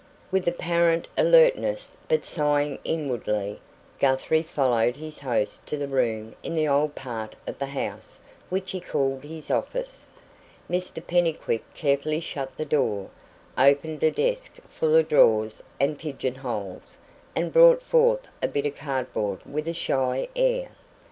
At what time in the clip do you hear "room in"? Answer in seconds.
5.87-6.55